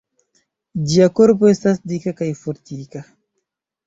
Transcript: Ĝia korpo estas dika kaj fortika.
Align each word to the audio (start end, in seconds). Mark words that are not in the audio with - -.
Ĝia 0.93 1.09
korpo 1.19 1.51
estas 1.51 1.81
dika 1.91 2.13
kaj 2.21 2.31
fortika. 2.39 3.03